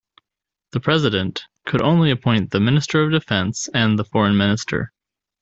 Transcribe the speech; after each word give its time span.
The 0.71 0.79
President 0.79 1.43
could 1.67 1.83
only 1.83 2.09
appoint 2.09 2.49
the 2.49 2.59
Minister 2.59 3.03
of 3.03 3.11
Defence 3.11 3.69
and 3.71 4.03
Foreign 4.07 4.35
Minister. 4.35 4.91